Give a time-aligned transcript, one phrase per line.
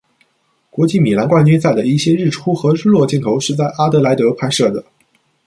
[0.71, 4.83] 国际米兰冠军赛的一些日落和日出镜头是在阿德莱德拍摄的。